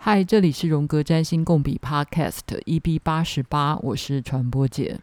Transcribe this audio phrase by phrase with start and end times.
[0.00, 5.00] 嗨，这里是荣格占星共笔 Podcast EP 八十八，我是传播姐。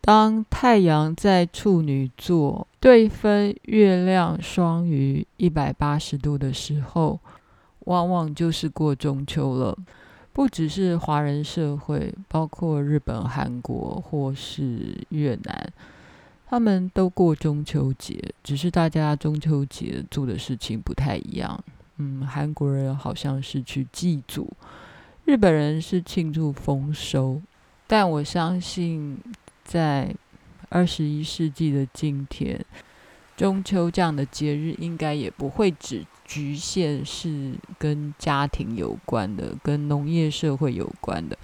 [0.00, 7.18] 当太阳在处女座对分月亮双鱼一百八十度的时候，
[7.80, 9.76] 往往就是过中秋了。
[10.32, 15.72] 不只是华人社会，包括日本、韩国或是越南，
[16.46, 21.62] 他们都过中秋节，只是大家中秋节做的事情不太一样。
[21.96, 24.52] 嗯，韩国人好像是去祭祖，
[25.24, 27.40] 日本人是庆祝丰收。
[27.86, 29.18] 但我相信，
[29.62, 30.14] 在
[30.68, 32.64] 二十一世纪的今天，
[33.36, 41.38] 中秋这样的节日应该也不会只局限是跟家庭有关的、跟农业社会有关的。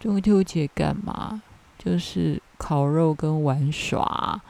[0.00, 1.42] 中秋节干嘛？
[1.78, 4.42] 就是烤肉跟玩耍，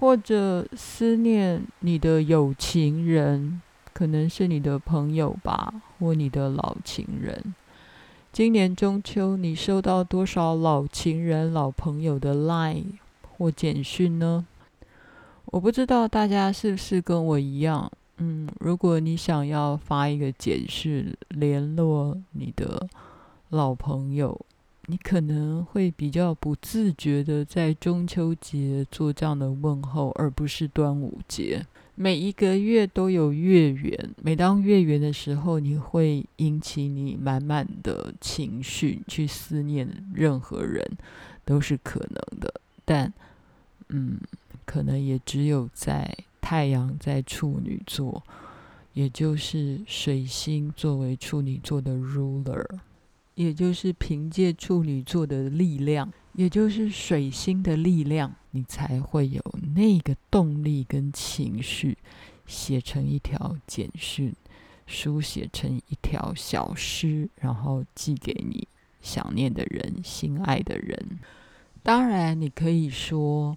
[0.00, 3.60] 或者思念你的有情人。
[3.94, 7.54] 可能是你的朋友吧，或你的老情人。
[8.32, 12.98] 今年中秋，你收到多少老情人、老朋友的 Line
[13.38, 14.44] 或简讯呢？
[15.46, 22.88] 我不知道大家是不是跟我一样，嗯，如果你想要发一个简讯联络你的
[23.50, 24.38] 老朋友，
[24.86, 31.64] 你可能会比较不自觉的在中秋节做这样的问候，而不是端午节。
[31.96, 40.84] 每一个月都有月圆，每当月圆的时候，你会引起你满满的情绪去思念任何人，
[41.44, 42.52] 都是可能的。
[42.84, 43.12] 但，
[43.90, 44.18] 嗯，
[44.64, 48.22] 可能也只有在太阳在处女座，
[48.92, 52.66] 也就是水星作为处女座的 ruler，
[53.36, 56.12] 也就是凭借处女座的力量。
[56.32, 59.40] 也就是水星的力量，你才会有
[59.74, 61.98] 那个动力跟情绪，
[62.46, 64.34] 写成一条简讯，
[64.86, 68.66] 书写成一条小诗，然后寄给你
[69.00, 71.18] 想念的人、心爱的人。
[71.82, 73.56] 当然，你可以说，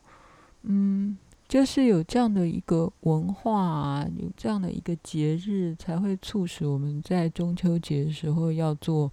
[0.63, 9.11] 嗯，就是有这样的一个文化啊，有这样的一个节日，才会促使我们在中秋节的时候要做。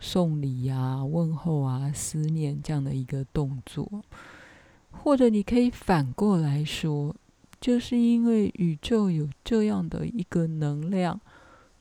[0.00, 3.88] 送礼啊，问候啊，思念这样的一个动作，
[5.02, 7.14] 或者你可以反过来说，
[7.60, 11.20] 就是因为宇宙有这样的一个能量，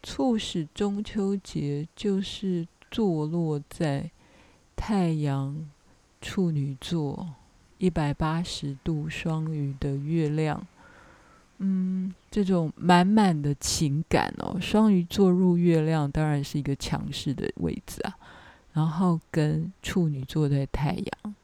[0.01, 4.12] 促使中秋节就是坐落在
[4.75, 5.69] 太阳
[6.22, 7.29] 处女座
[7.78, 10.66] 一百八十度双鱼的月亮。
[11.59, 18.18] 嗯，这种满满的情感哦，双鱼座入月亮当然是一个强势的位置啊，
[18.74, 21.35] 然后跟处女座在太阳，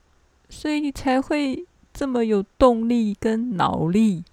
[0.49, 4.23] 所以你才会这么有动力跟脑力，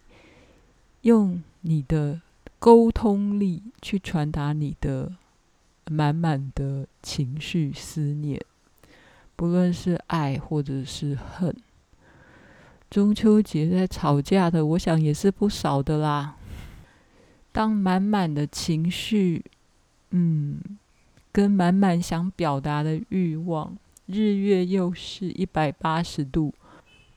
[1.02, 2.20] 用你的
[2.58, 5.12] 沟通力去传达你的
[5.90, 8.40] 满满的情绪思念，
[9.36, 11.54] 不论是爱或者是恨。
[12.88, 16.36] 中秋节在吵架的，我想也是不少的啦。
[17.52, 19.44] 当满满的情绪，
[20.10, 20.60] 嗯，
[21.32, 26.54] 跟满满想表达的欲望，日月又是一百八十度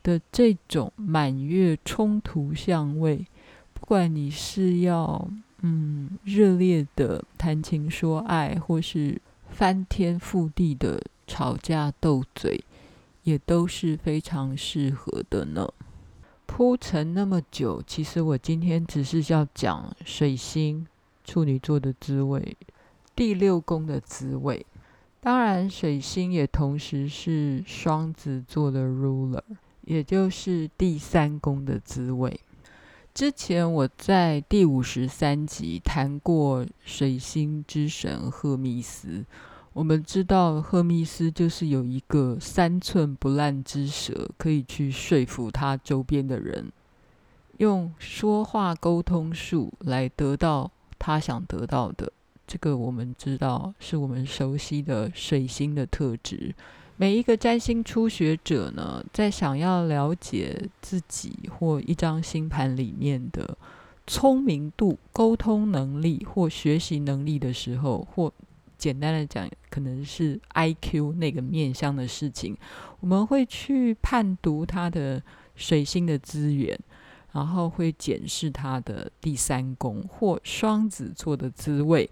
[0.03, 3.25] 的这种满月冲突相位，
[3.73, 5.29] 不管你是要
[5.61, 12.63] 嗯热烈的谈情说爱，或是翻天覆地的吵架斗嘴。
[13.23, 15.67] 也都是非常适合的呢。
[16.47, 20.87] 铺陈那么久，其实我今天只是要讲水星
[21.23, 22.57] 处女座的滋味，
[23.15, 24.65] 第六宫的滋味。
[25.21, 29.41] 当然，水星也同时是双子座的 ruler，
[29.81, 32.39] 也就是第三宫的滋味。
[33.13, 39.25] 之前我在第五十三集谈过水星之神赫密斯。
[39.73, 46.71] 我们知道赫密斯就是有一个三寸不烂之舌，可以去说服他周边的人，
[47.57, 52.11] 用说话沟通术来得到他想得到的。
[52.49, 56.55] 这个我们知道是我们熟悉的水星的特质。
[56.97, 63.55] 每一个占星初学者呢，在想要了解自己或一张星盘里面的
[64.07, 68.33] 聪明度、沟通能力或学习能力的时候，或
[68.79, 72.57] 简单的讲，可能是 IQ 那个面向的事情，
[72.99, 75.21] 我们会去判读他的
[75.53, 76.77] 水星的资源，
[77.31, 82.09] 然后会检视他的第三宫或双子座的滋味，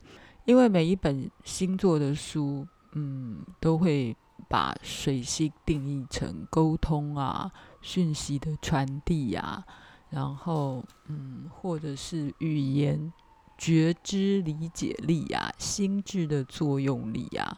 [0.48, 4.16] 因为每一本星座的书，嗯，都会
[4.48, 7.52] 把水星定义成沟通啊、
[7.82, 9.66] 讯息的传递呀，
[10.10, 13.12] 然后嗯，或者是语言。
[13.60, 17.58] 觉知理解力啊，心智的作用力啊，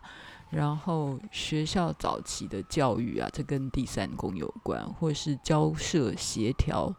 [0.50, 6.96] 然后学校早期的教育啊，这跟第三宫有关，或是交涉协调。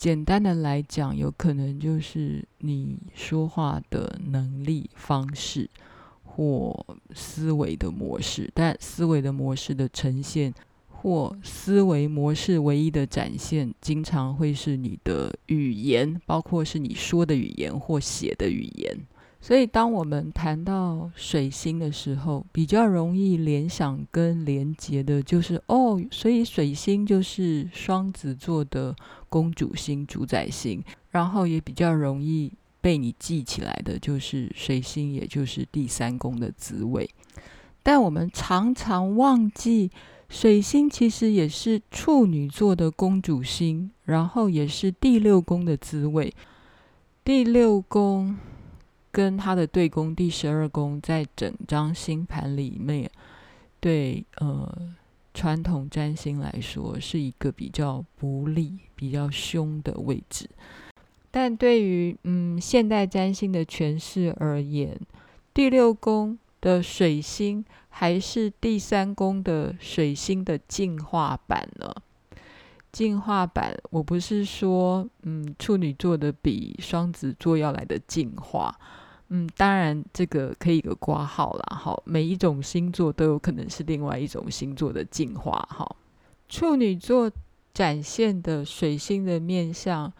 [0.00, 5.68] 简单的来讲，有可能就是你说话的能力方式
[6.24, 6.74] 或
[7.14, 10.54] 思维的模式，但思维的模式的呈现
[10.88, 18.96] 或思维模式唯一的展现，经常会是你的语言，包括是你说的语言或写的语言。
[19.42, 28.94] 所以，当我们谈到水星的时候，比较容易联想跟连接的就是哦，所以水星就是双子座的
[29.30, 37.08] 公主星、主宰星，然后也比较容易被你记起来的就是水星，也就是第三宫的滋味。
[37.82, 39.90] 但我们常常忘记，
[40.28, 46.34] 水星其实也是处女座的公主星，然后也是第六宫的滋味。
[47.24, 48.36] 第六宫。
[49.12, 53.10] 跟他的对宫第十二宫，在整张星盘里面，
[53.80, 54.94] 对呃
[55.32, 60.48] 传统占星来说，是一个比较不利、比较凶的位置。
[61.30, 65.00] 但对于嗯现代占星的诠释而言，
[65.54, 71.94] 第六宫的水星还是第三宫的水星的进化版呢？
[72.90, 78.76] 进化版，我不是说嗯处女座的比双子座要来的进化。
[79.32, 85.96] 嗯，当然这个可以一个挂号啦，好，每一种星座都有可能是另外一种星座的进化，哈。
[86.48, 87.30] 处女座
[87.72, 90.12] 展现的水星的面相，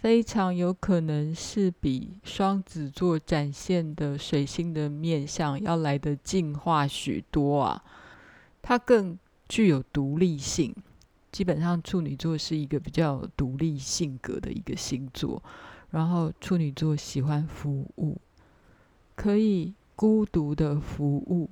[0.00, 7.84] 非常有可能是比双子座展现的水星的面相要来得进化许多啊，
[8.62, 10.74] 它更具有独立性。
[11.30, 15.42] 基本上处女座是一个比较独立性格的一个星座，
[15.90, 18.16] 然后处女座喜欢服务。
[19.16, 21.50] 可以孤独的服务，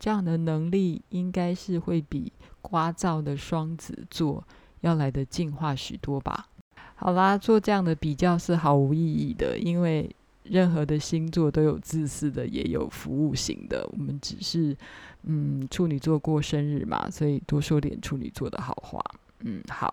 [0.00, 2.32] 这样的能力应该是会比
[2.62, 4.42] 聒噪的双子座
[4.80, 6.48] 要来得进化许多吧。
[6.96, 10.08] 好啦，做这样的比较是毫无意义的，因为
[10.44, 13.86] 任何的星座都有自私的，也有服务型的。
[13.92, 14.76] 我们只是，
[15.24, 19.00] 嗯，处女座过生日嘛，所以多说点处女座的好话。
[19.40, 19.92] 嗯，好，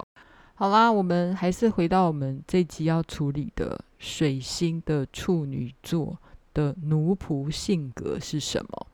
[0.56, 6.18] 好啦，我们还是回到我们这集要处理的水星的处女座。
[6.54, 8.88] 的奴仆性格是什么？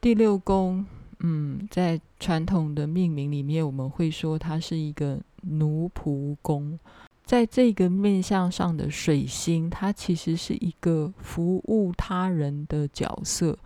[0.00, 0.84] 第六宫，
[1.20, 6.78] 嗯，在传统的命名里面，我们会说它是一个奴仆宫。
[7.24, 13.56] 在这个面相上的水星，它其实是一个服务他人的角色。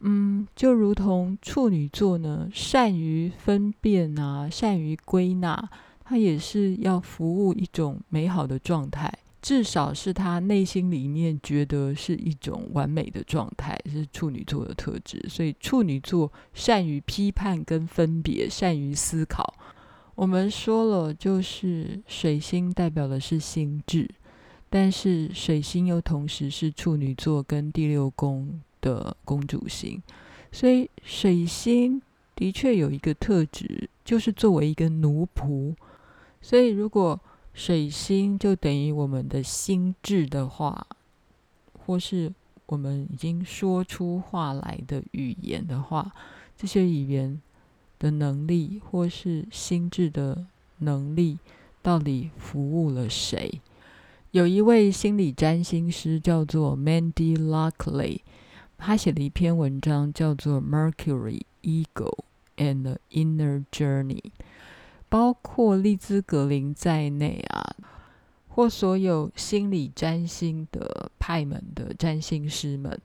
[0.00, 5.68] 嗯，就如同处女座呢，善于分辨啊，善于归纳，
[6.02, 9.12] 它也是要服务一种美好的状态。
[9.40, 15.24] 至少是他内心里面觉得是一种完美的状态，是处女座的特质。
[15.28, 19.54] 所以处女座善于批判跟分别，善于思考。
[20.16, 24.10] 我们说了，就是水星代表的是心智，
[24.68, 30.02] 但是水星又同时是处女座跟第六宫的公主星，
[30.50, 32.02] 所以水星
[32.34, 35.72] 的确有一个特质，就是作为一个奴仆。
[36.40, 37.20] 所以如果
[37.58, 40.86] 水星就等于我们的心智的话，
[41.72, 42.32] 或是
[42.66, 46.12] 我们已经说出话来的语言的话，
[46.56, 47.42] 这些语言
[47.98, 50.46] 的能力或是心智的
[50.78, 51.40] 能力，
[51.82, 53.60] 到底服务了谁？
[54.30, 58.20] 有一位心理占星师叫做 Mandy Lockley，
[58.76, 62.18] 他写了一篇文章叫做《Mercury, Ego
[62.56, 64.22] and the Inner Journey》。
[65.08, 67.76] 包括利兹·格林在内啊，
[68.48, 73.00] 或所有心理占星的派门的占星师们，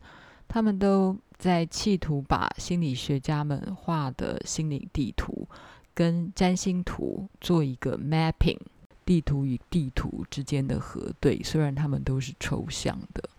[0.48, 5.48] 他们都在企图把心理学家们画的心理地图
[5.94, 8.60] 跟占星图做一个 mapping，
[9.06, 13.30] 地图与地图之间的核对，虽然他们都是抽象的。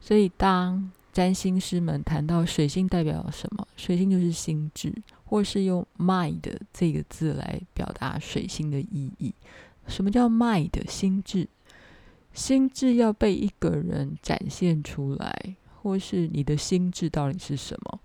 [0.00, 4.92] 所以，当占星师们谈到水星代表什么，水星就是心智。
[5.30, 6.40] 或是用 mind
[6.72, 9.32] 这个字来表达水星的意义。
[9.86, 11.46] 什么叫 mind 心智？
[12.34, 18.00] 心智要被一个人展现出来，或是你的心智到底是什么？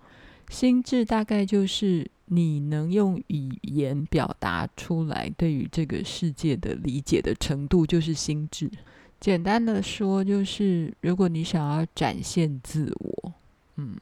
[0.49, 8.69] 心智大概就是你能用语言表达出来对于这个世界的理解的程度，就是心智。
[9.19, 13.33] 简单的说，就是如果你想要展现自我，
[13.77, 13.97] 嗯。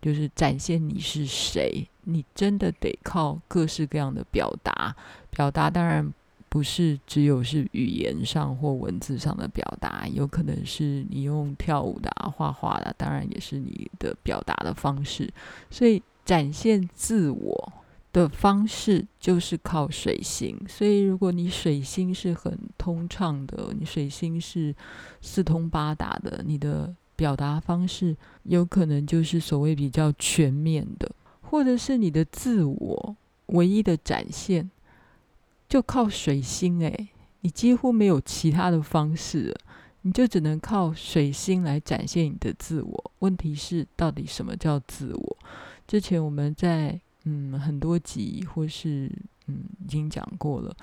[0.00, 4.96] 就是展现你是谁，你真的得靠各式各样的表达。
[5.30, 6.12] 表达当然
[6.48, 15.30] 不是只有是语言上或文字上的表达，有可能是你用跳舞的啊、画画的，当然也是你的表达的方式。
[15.70, 17.72] 所以展现自我
[18.12, 20.58] 的方式就是靠水星。
[20.66, 24.74] 所以如果你水星是很通畅的，你水星是
[25.20, 31.10] 四通八达的，你的表达方式有可能就是所谓比较全面的，
[31.50, 34.70] 或者是你的自我唯一的展现。
[35.68, 37.08] 就靠水星诶，
[37.42, 39.54] 你几乎没有其他的方式，
[40.00, 43.12] 你就只能靠水星来展现你的自我。
[43.18, 45.36] 问题是，到底什么叫自我？
[45.86, 49.12] 之前我们在嗯很多集或是
[49.46, 50.74] 嗯已经讲过了。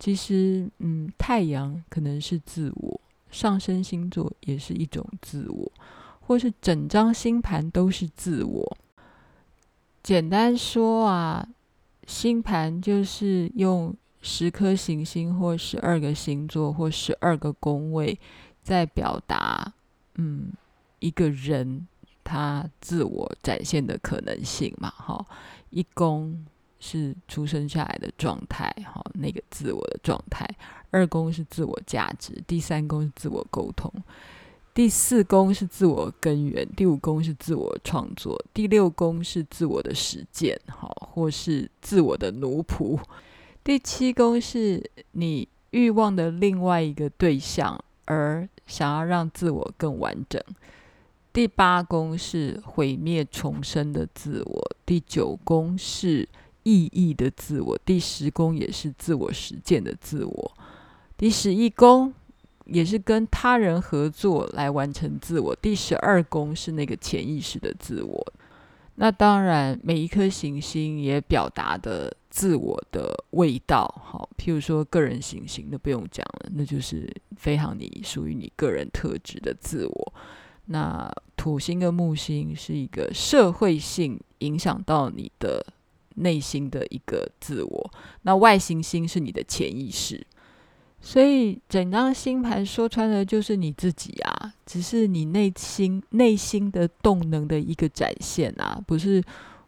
[0.00, 3.00] 其实嗯太阳可能是自我，
[3.30, 5.72] 上升星座也是一种自我，
[6.20, 8.76] 或是整张星盘都是自我。
[10.02, 11.48] 简单说啊，
[12.06, 13.94] 星盘就是用。
[14.24, 18.16] 十颗行星，或十二个星座，或十二个宫位，
[18.62, 19.74] 在表达，
[20.14, 20.52] 嗯，
[21.00, 21.88] 一个人
[22.22, 25.26] 他自我展现的可能性嘛，哈。
[25.70, 26.46] 一宫
[26.78, 30.46] 是出生下来的状态，哈，那个自我的状态；
[30.92, 33.90] 二宫是自我价值；第三宫是自我沟通；
[34.74, 42.98] 第四宫是自我根源；第五宫是自我创作；第六宫是自我的实践，哈，或是自我的奴仆。
[43.62, 50.42] 第七宫是你欲望的另外一个对象，而想要让自我更完整。
[51.34, 54.76] 第八宫是毁灭重生的自我。
[54.86, 56.28] 第九宫是
[56.62, 57.78] 意义的自我。
[57.84, 60.52] 第十宫也是自我实践的自我。
[61.16, 62.12] 第十一宫
[62.66, 65.54] 也是跟他人合作来完成自我。
[65.56, 68.32] 第十二宫是那个潜意识的自我。
[68.96, 80.14] 那当然，每一颗行星也表达的自我的味道，好，譬如说个人行星，那不用讲了，那就是非常你属于你个人特质的自我。
[80.66, 85.64] 那土星跟木星是一个社会性影响到你的
[86.16, 87.90] 内心的一个自我，
[88.22, 90.24] 那外行星是你的潜意识。
[91.04, 99.20] 所以整张星盘说穿了就是你自己啊，只是你内心内心的动能的一个展现啊，不是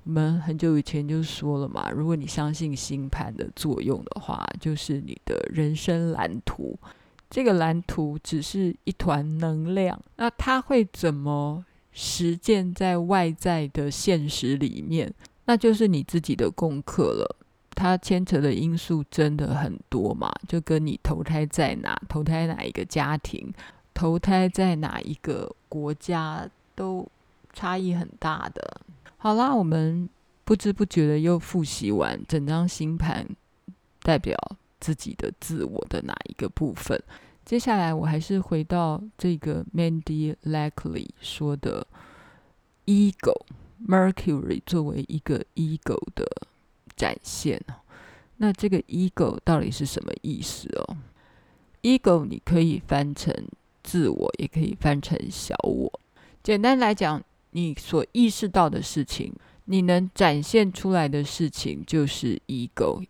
[0.05, 6.79] 我们很久以前就说了嘛，如果你相信星盘的作用的话，就是你的人生蓝图。
[7.29, 15.13] 这个蓝图只是一团能量，那它会怎么实践在外在的现实里面，
[15.47, 17.37] 那就是你自己的功课了。
[17.75, 23.53] 它牵扯的因素真的很多嘛，就跟你投胎在哪、投胎哪一个家庭、
[23.93, 27.07] 投胎在哪一个国家都
[27.53, 28.81] 差异很大的。
[29.17, 30.09] 好啦，我们
[30.45, 33.27] 不知不觉的又复习完整张星盘
[34.03, 34.37] 代表
[34.81, 37.03] 自己的自我的哪一个部分。
[37.45, 41.87] 接下来我还是回到这个 Mandy Lakely 说的
[42.87, 46.27] Ego，Mercury 作为一个 Ego 的。
[46.97, 47.75] 展现哦，
[48.37, 50.97] 那这个 ego 到底是什么意思哦
[51.83, 53.35] ？ego 你可以翻成
[53.83, 56.01] 自我，也可以翻成小我。
[56.43, 59.33] 简单来讲，你所意识到的事情，
[59.67, 63.05] 你能展现出来的事情，就是 ego。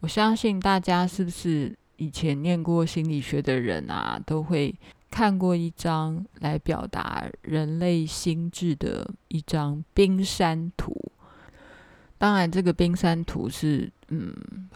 [0.00, 4.74] 我相信大家是不是以前念过心理学的人啊，都会
[5.10, 10.94] 看过一张来表达人类心智的一张冰山图。
[12.16, 14.32] 当然，这个冰山图是嗯，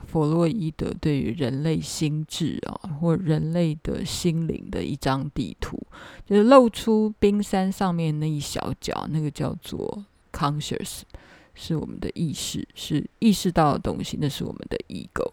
[0.06, 5.80] 弗洛伊德对于人类心智啊，或人类的心灵的一张地图，
[6.26, 11.02] 就是露出冰山上面那一小角，那个叫做 conscious，
[11.54, 15.32] 是我们的意识，是意识到的东西，那是我们的 ego。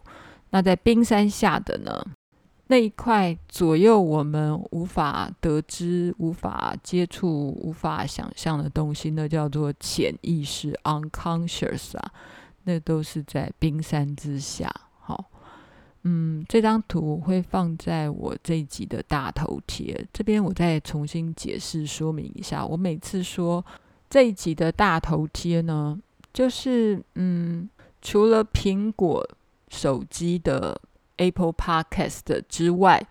[0.50, 2.06] 那在冰山下的呢？
[2.68, 12.12] 那一块左右我们无法得知、无法接触、无法想象的东西，那叫做潜意识 （unconscious） 啊，
[12.64, 14.68] 那都是在冰山之下。
[14.98, 15.26] 好，
[16.02, 20.04] 嗯，这张图会放在我这一集的大头贴。
[20.12, 22.66] 这边我再重新解释说明一下。
[22.66, 23.64] 我每次说
[24.10, 25.96] 这一集的大头贴呢，
[26.32, 27.70] 就是嗯，
[28.02, 29.24] 除了苹果
[29.68, 30.80] 手机的。
[31.16, 33.06] Apple Podcast 之外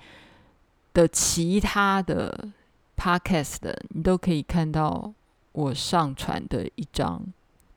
[0.94, 2.50] 的其他的
[2.98, 5.14] Podcast，你都可以看到
[5.52, 7.26] 我上传的一张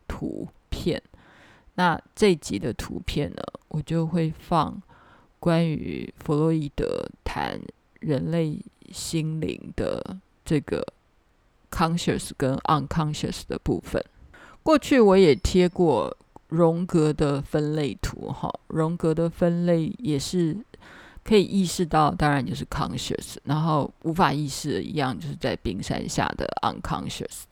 [0.07, 1.03] 图片。
[1.75, 4.83] 那这集的图片呢，我就会放
[5.39, 7.61] 关于弗洛伊德谈
[8.01, 10.85] 人类心灵的这个
[11.71, 14.05] conscious 跟 unconscious 的部分。
[14.63, 16.17] 过去我也贴过
[16.49, 20.57] 荣格的分类图，哈，荣格的分类也是
[21.23, 27.43] 可以意识到，当然就是 conscious，然后无法意识的一样，就是在冰山下的 unconscious。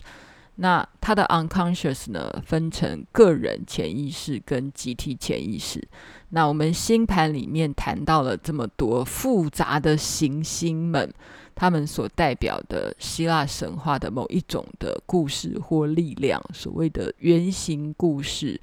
[0.59, 5.87] 那它的 unconscious 呢，分成个人潜意识跟集体潜意识。
[6.31, 11.13] 那我们星盘里面谈到了这么多复杂的行星们，
[11.55, 18.59] 他们所代表的希腊神话的某一种的故事或力量，所谓的原型故事，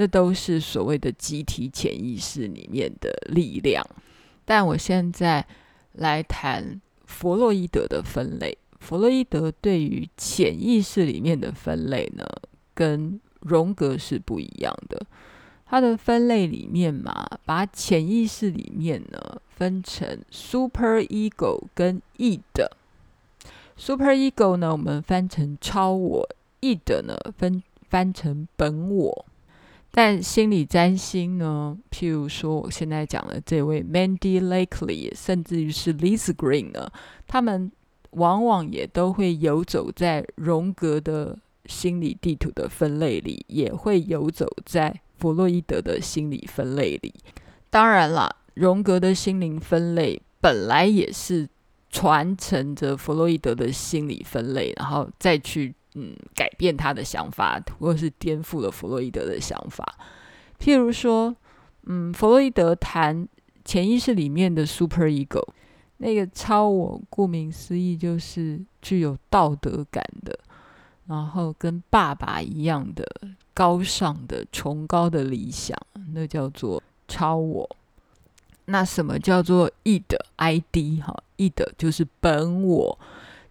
[0.00, 3.84] 那都是所谓的集体潜意识里面的力量。
[4.44, 5.44] 但我现在
[5.94, 8.56] 来谈弗洛伊德的分类。
[8.78, 12.24] 弗洛伊德对于潜意识里面的分类呢，
[12.74, 15.04] 跟荣格是不一样的。
[15.66, 22.40] 他的分类里面嘛，把潜意识里面呢分成 super ego 跟 id。
[23.76, 26.28] super ego 呢，我们翻成超我
[26.60, 29.26] ；id 呢，分翻成本我。
[29.90, 36.90] 但心理占星呢，譬如说我现在讲的这位 Mandy Lakely，甚至于是 Lisa Green 呢，
[37.26, 37.70] 他们。
[38.12, 47.12] 往往也都会游走在荣格的心理地图的分类里，也会游走在弗洛伊德的心理分类里。
[47.68, 51.46] 当然啦，荣格的心灵分类本来也是
[51.90, 59.96] 传承着弗洛伊德的心理分类，然后再去嗯改变他的想法，或是颠覆了弗洛伊德的想法。
[60.58, 61.34] 譬如说，
[61.84, 63.28] 嗯，弗洛伊德谈
[63.64, 65.46] 潜意识里面的 super ego。
[66.00, 70.38] 那个超我，顾名思义就是具有道德感的，
[71.06, 73.04] 然后跟爸爸一样的
[73.52, 75.76] 高尚的、崇高的理想，
[76.14, 77.68] 那叫做超我。
[78.66, 82.96] 那什么叫做 id？id 哈，id 就是本我，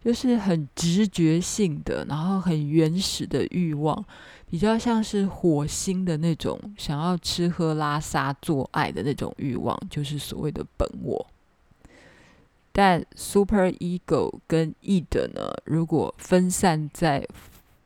[0.07, 4.05] 就是很直觉性的，然后很原始的欲望，
[4.49, 11.27] 比较像是火星的那种想要吃喝拉撒做爱的那种欲望，就是所谓的本我。
[12.71, 17.27] 但 super ego 跟 id 呢，如果分散在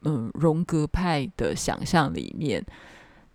[0.03, 2.63] 嗯荣格派的想象里面，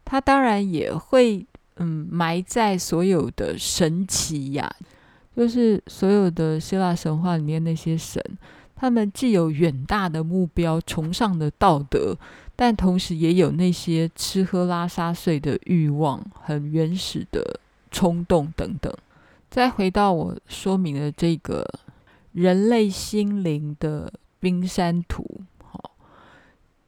[0.05, 4.73] 它当然也会嗯埋在所有的神奇呀，
[5.37, 8.23] 就是所有的希腊神话里面那些神，
[8.77, 12.17] 他们既有远大的目标、崇尚的道德，
[12.55, 17.59] 但同时也有那些吃喝拉撒睡的欲望、很原始的
[17.91, 18.95] 冲动等等。
[19.49, 21.67] 再回到我说明的这个
[22.33, 25.93] 人类心灵的冰山图，好，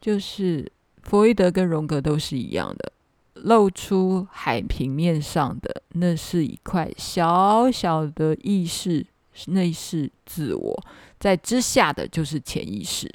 [0.01, 0.70] 就是
[1.03, 2.92] 弗洛伊德跟荣格都是一样的，
[3.33, 9.07] 露出海平面上的那是一块小小的意识，
[9.46, 10.85] 内是自我，
[11.18, 13.12] 在之下的就是潜意识。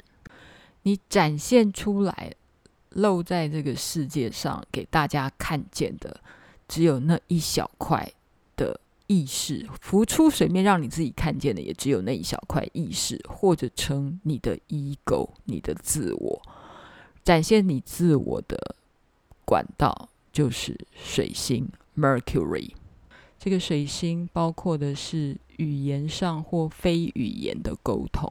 [0.82, 2.32] 你展现出来，
[2.90, 6.20] 露在这个世界上给大家看见的，
[6.66, 8.12] 只有那一小块
[8.56, 8.80] 的。
[9.06, 16.42] 意识浮出水面，让你自己看见的也只有那一小块意识，或者称你的 ego，你的自我，
[17.22, 18.74] 展现你自我的
[19.44, 22.70] 管道就是水星 Mercury。
[23.44, 28.26] 这个水星包括的是语言上或非语言的沟通，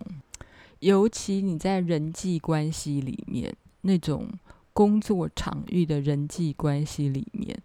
[0.80, 4.28] 尤其你在人际关系里面，那种
[4.73, 7.56] 工作场域的人际关系里面，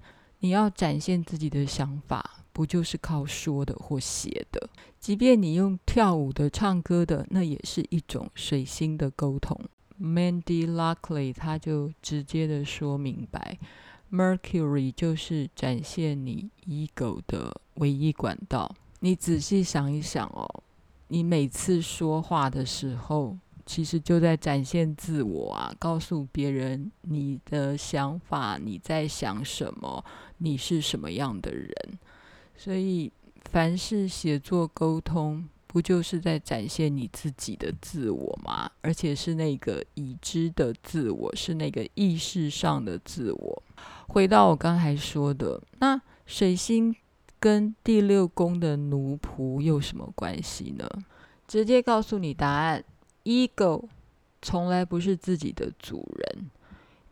[0.41, 2.45] 你要展现自己的想法。
[2.53, 4.69] 不就是靠说的或写的？
[5.01, 9.59] 即便你用跳舞的、唱歌的，那也是一种水星的沟通。
[9.99, 13.57] Mandy Lakely 他就直接的说明白
[14.11, 18.75] ，Mercury 就是展现你 ego 的唯一管道。
[19.01, 20.63] 你仔细想一想哦，
[21.09, 30.05] 你每次说话的时候，其实就在展现自我啊，告诉别人你的想法，你在想什么，
[30.39, 31.73] 你是什么样的人。
[32.57, 33.13] 所以，
[33.51, 38.69] 凡是写作沟通，不就是在展现你自己的自我吗？
[38.81, 43.63] 而且是那个已知的自我，是那个意识上的自我。
[44.09, 46.97] 回到我刚才说的，那水星
[47.39, 50.89] 跟第六宫的奴仆有什么关系呢？
[51.47, 52.83] 直接告诉你答案
[53.25, 53.85] ：Ego
[54.43, 56.51] 从来不是自己的主人。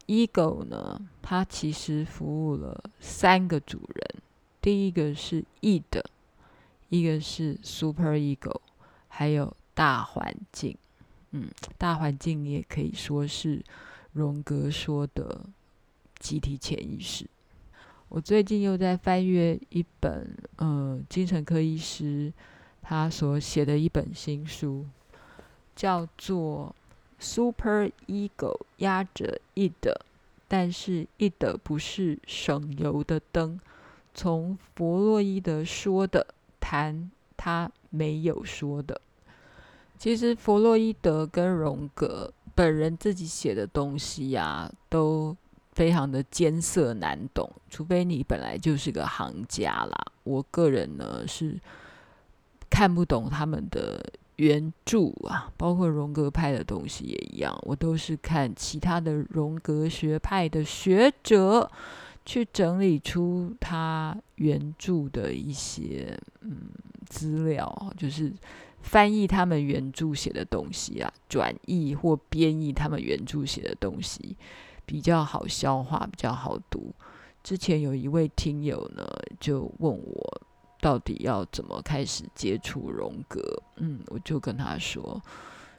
[0.07, 4.23] Ego 呢，它其实服务了三个主人。
[4.61, 6.03] 第一个是 id，
[6.89, 8.61] 一个是 super ego，
[9.09, 10.77] 还有大环境。
[11.33, 13.63] 嗯，大环境也可以说是
[14.13, 15.45] 荣格说的
[16.19, 17.27] 集体潜意识。
[18.09, 22.33] 我最近又在翻阅一本呃精神科医师
[22.81, 24.87] 他所写的一本新书，
[25.75, 26.75] 叫做
[27.25, 29.95] 《Super Ego 压着 id
[30.47, 33.59] 但是 id 不是省油的灯。
[34.15, 36.27] 从弗洛伊德说的
[36.61, 39.01] 谈他没有说的。
[39.99, 45.37] 其实弗洛伊德跟荣格本人自己写的东西呀、都
[45.77, 49.95] 非常的艰涩难懂，除非你本来就是个行家啦。
[50.25, 51.61] 我个人呢是
[52.71, 54.03] 看不懂他们的
[54.37, 61.71] 原著啊，包括荣格派的东西也一样，我都是看其他的荣格学派的学者
[62.25, 66.71] 去整理出他原著的一些嗯
[67.07, 68.33] 资料，就是。
[68.83, 74.37] 翻译他们原著写的东西啊，转译或编译他们原著写的东西，
[74.87, 76.95] 比较好消化，比较好读。
[77.43, 79.05] 之前有一位听友呢，
[79.39, 80.41] 就问我
[80.81, 83.41] 到底要怎么开始接触荣格，
[83.77, 85.21] 嗯，我就跟他说，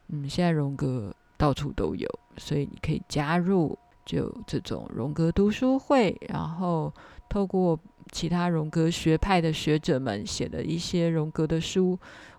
[0.10, 6.94] 嗯，现在荣格到处都有，所以你可以加入就这种荣格读书会，然后
[7.28, 7.80] 透过
[8.12, 11.98] 其他荣格学派的学者们写的一些荣格的书。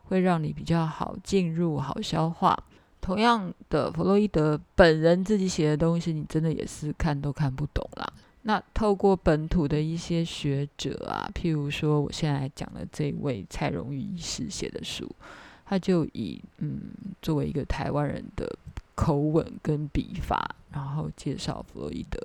[0.09, 2.59] 会让你比较好进入、好消化。
[3.01, 8.13] 同样的，弗洛伊德本人自己写的东西，你真的也是看都看不懂啦。
[8.43, 15.11] 那透过本土的一些学者啊，譬如说我现在讲的这位蔡荣玉医师写的书，
[15.67, 16.81] 他就以嗯
[17.21, 18.51] 作为一个台湾人的
[18.95, 22.19] 口吻跟笔法，然后介绍弗洛伊德。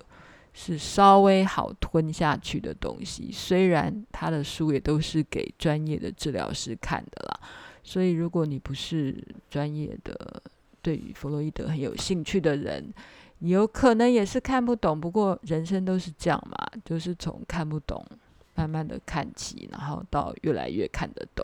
[0.56, 7.40] 是稍微好吞下去的东西，虽然他的书也都是给专业的治疗师看的啦，
[7.84, 9.18] 所以如果你不是
[9.50, 10.44] 专业的，
[10.84, 12.94] 对于弗洛伊德很有兴趣的人，
[13.40, 15.02] 有可能也是看不懂。
[15.02, 18.06] 不过人生都是这样嘛，就是从看不懂
[18.54, 21.44] 慢慢的看起，然后到越来越看得懂。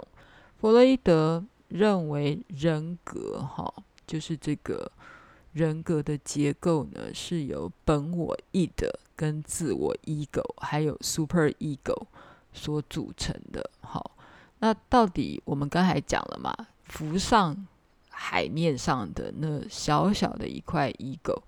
[0.62, 3.73] 弗洛伊德认为人格哈，
[4.06, 4.91] 就是这个。
[5.52, 12.06] 人格的结构呢，是由本我 id 跟自我 ego，还有 super ego
[12.54, 13.67] 所组成的。
[13.82, 14.12] 好，
[14.60, 17.65] 那到底我们刚才讲了嘛，浮上
[18.21, 21.41] 海面上的那小小的一块 ego，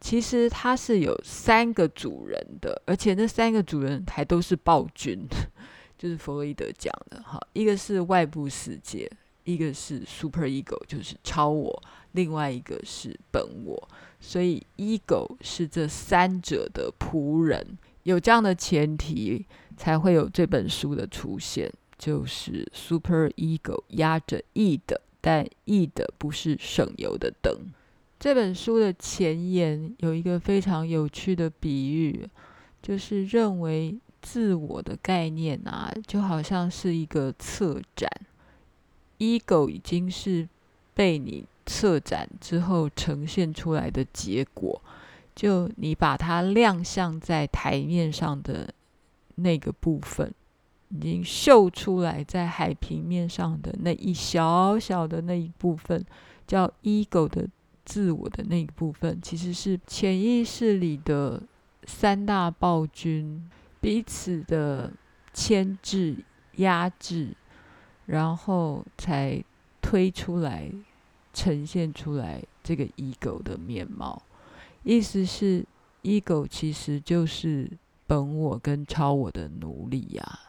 [0.00, 5.28] 其实它是有三个主人的，而且那三个主人还都是暴君，
[5.98, 7.22] 就是弗洛伊德讲的。
[7.22, 9.10] 哈，一个是外部世界，
[9.44, 11.82] 一个是 super ego，就是超我。
[12.12, 17.78] 另外一个是本我，所以 ego 是这三者的仆人。
[18.04, 19.44] 有这样的前提，
[19.76, 27.52] 才会有这本书的出现，就是 super ego 压着 e 的但 id 不是省油的灯。
[28.18, 32.28] 这本书的前言有一个非常有趣的比喻，
[32.82, 38.10] 就是认为自我的概念啊，就好像是一个策展
[39.18, 40.48] ，ego 已经是
[40.94, 41.44] 被你。
[41.66, 44.82] 策展之后呈现出来的结果，
[45.36, 48.74] 就你把它亮相在台面上的
[49.36, 50.34] 那个部分，
[50.90, 56.04] 已经秀出来在海平面上的那一小小的那一部分，
[56.46, 57.48] 叫 ego 的
[57.84, 61.42] 自我的那一部分，其实是潜意识里的
[61.84, 63.42] 三大暴君
[63.80, 64.92] 彼此的
[65.32, 66.16] 牵制、
[66.56, 67.34] 压制，
[68.06, 69.42] 然后才
[69.80, 70.70] 推出来。
[71.32, 74.20] 呈现出来这个 ego 的面貌，
[74.82, 75.64] 意思是
[76.02, 77.70] ego 其实就是
[78.04, 80.40] 本我跟超我的奴隶呀、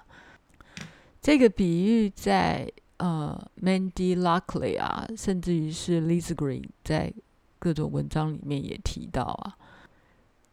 [1.21, 7.13] 这个比喻在呃 Mandy Lockley 啊，甚至于是 Lisa Green 在
[7.60, 9.55] 各种文章里面也提到啊，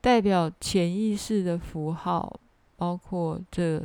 [0.00, 2.38] 代表潜意识的符号，
[2.76, 3.82] 包括这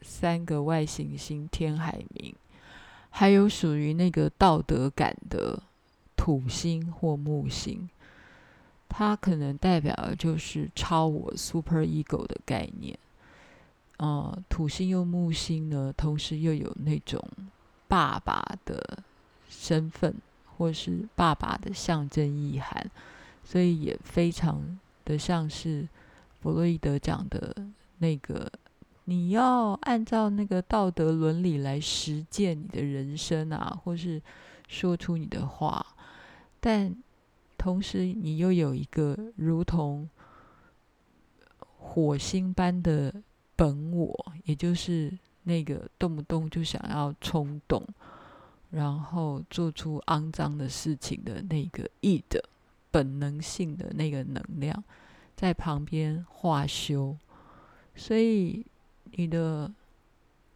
[0.00, 2.34] 三个外行星天海冥，
[3.10, 5.62] 还有属于那个道德感的。
[6.14, 7.90] 土星或木星，
[8.88, 12.96] 它可能代表的就是超我 super ego 的概念。
[14.02, 17.22] 呃，土星又木星呢，同时又有那种
[17.86, 18.98] 爸爸的
[19.48, 20.12] 身份，
[20.56, 22.90] 或是爸爸的象征意涵，
[23.44, 25.88] 所以也非常的像是
[26.40, 27.54] 弗洛伊德讲的
[27.98, 28.50] 那个，
[29.04, 34.20] 你要按照那个道德伦理来实践你的人生啊，或是
[34.66, 35.86] 说出你的话。
[36.58, 36.92] 但
[37.56, 40.10] 同时，你又有一个如同
[41.78, 43.14] 火星般的
[43.56, 45.12] 本我，也就是
[45.42, 47.86] 那个动不动就想要冲动，
[48.70, 52.42] 然后做出肮脏的事情的那个 E 的
[52.90, 54.82] 本能性的那个能量，
[55.36, 57.16] 在旁边化修。
[57.94, 58.64] 所以，
[59.12, 59.70] 你的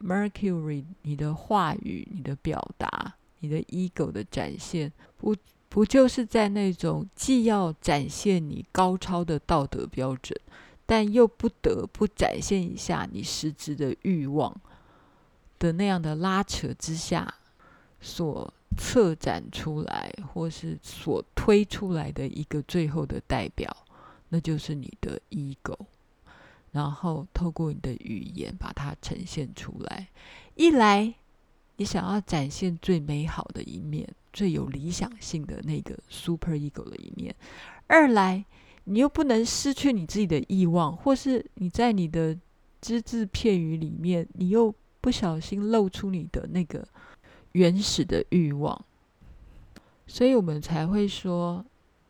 [0.00, 5.34] Mercury，你的话语，你的表达，你的 ego 的展现，不。
[5.68, 10.40] 不就是在那种既要展现你高超的道德标准，
[10.86, 14.54] 但又不得不展现一下你实质的欲望
[15.58, 17.34] 的那样的拉扯之下，
[18.00, 23.76] 所策展出来或是所推出来的一个最后的代表，
[24.28, 25.76] 那就是你的 ego，
[26.72, 30.08] 然后透过你的语言把它呈现出来。
[30.54, 31.14] 一来，
[31.76, 34.08] 你想要展现最美好的一面。
[34.32, 37.34] 最有理想性的那个 super ego 的一面。
[37.86, 38.44] 二来，
[38.86, 42.36] 你又不能失去你自己的欲望，或是你在你的
[42.80, 46.86] 只字片语里面，你又不小心露出你的那个
[47.52, 48.84] 原始的欲望。
[50.06, 51.64] 所以我们才会说，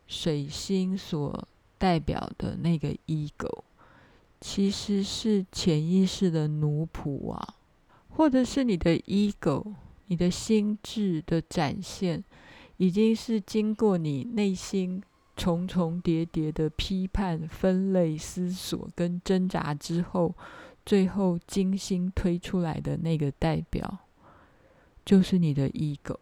[0.07, 3.63] 水星所代表的那个 ego，
[4.39, 7.55] 其实是潜意识的奴仆啊，
[8.09, 9.73] 或者是你的 ego。
[10.09, 12.23] 你的心智的展现，
[12.77, 15.03] 已经是经过你内心
[15.37, 20.33] 重重叠叠的批判、分类、思索跟挣扎之后，
[20.85, 23.99] 最后精心推出来的那个代表，
[25.05, 26.17] 就是你的 ego，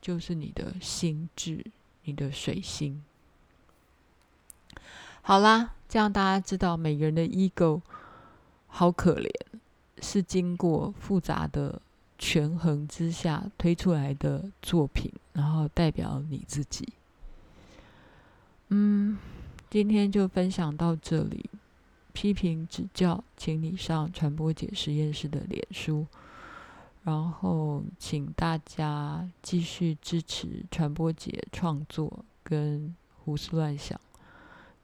[0.00, 1.64] 就是你的心智，
[2.04, 3.02] 你的水星。
[5.22, 7.80] 好啦，这样大家知道每个人的 ego
[8.68, 9.30] 好可怜，
[10.00, 11.80] 是经过复杂的。
[12.16, 16.88] 权衡之下推出来的作品，然后代表你自己。
[18.68, 19.18] 嗯，
[19.70, 21.48] 今天就分享到这里。
[22.12, 26.06] 批评指教，请你上传播姐实验室的脸书，
[27.02, 34.00] 然后请大家继续支持传播姐创作，跟胡思乱想，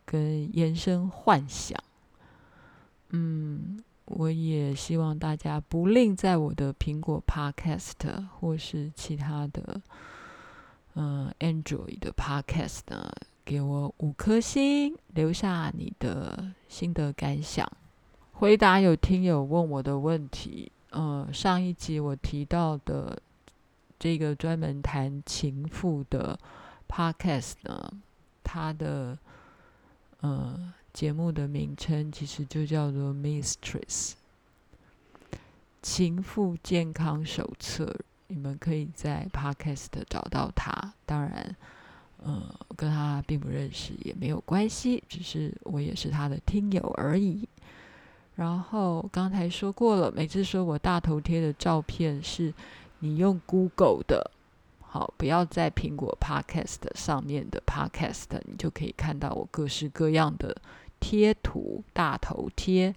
[0.04, 1.78] 跟延伸幻想。
[3.10, 3.82] 嗯。
[4.06, 9.80] 我也希望大家不吝在我的苹果 Podcast 或是其他的，
[10.96, 13.08] 嗯，Android 的 Podcast 呢，
[13.44, 17.70] 给我五颗星，留下你的心得感想，
[18.32, 20.70] 回答有听友问我的问题。
[20.92, 23.20] 嗯，上一集我提到的
[23.98, 26.38] 这个专门谈情妇的
[26.88, 27.92] Podcast 呢，
[28.42, 29.18] 它的，
[30.20, 30.74] 呃。
[30.92, 34.14] 节目的名称其实就叫做《Mistress
[35.80, 37.84] 情妇健康手册》，
[38.26, 40.92] 你们可以在 Podcast 找到它。
[41.06, 41.56] 当然，
[42.22, 47.48] 呃，跟他并不认识也没有关系，只是我也是他的听友而已。
[48.36, 52.52] 然后刚才说过了，每次说我大头贴的照片是
[53.00, 54.30] 你用 Google 的。
[54.80, 60.56] 好，不要在苹果 Podcast 上面的 Podcast，你就可以看到我各式各样的
[60.98, 62.94] 贴图大头贴。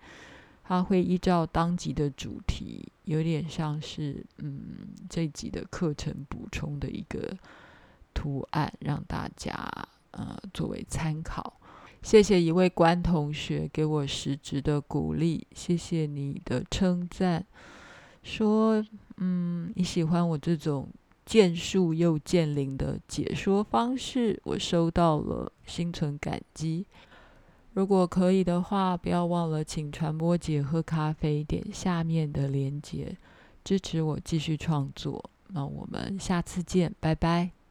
[0.64, 7.38] 它会依照当集的主题，有点像是嗯这集的课程补充的一个
[8.14, 9.54] 图案，让大家
[10.12, 11.60] 呃作为参考。
[12.02, 17.46] 谢谢一位关同学给我实质的鼓励，谢谢你的称赞，
[18.22, 18.86] 说
[19.18, 20.88] 嗯你喜欢我这种。
[21.26, 26.86] 见树又见林的解说方式，我收到了，心存感激。
[27.72, 33.16] 如果可以的话，不要忘了请传播姐喝咖啡，点下面的链接，
[33.64, 35.32] 支持我继续创作。
[35.48, 37.63] 那我们下次见，拜拜。